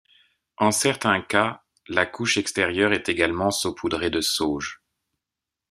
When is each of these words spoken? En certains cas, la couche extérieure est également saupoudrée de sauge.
En 0.57 0.71
certains 0.71 1.21
cas, 1.21 1.61
la 1.87 2.07
couche 2.07 2.37
extérieure 2.37 2.91
est 2.91 3.07
également 3.07 3.51
saupoudrée 3.51 4.09
de 4.09 4.19
sauge. 4.19 4.81